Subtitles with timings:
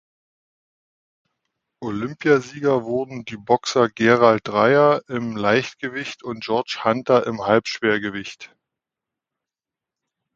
[1.81, 8.51] Olympiasieger wurden die Boxer Gerald Dreyer im Leichtgewicht und George Hunter im Halbschwergewicht.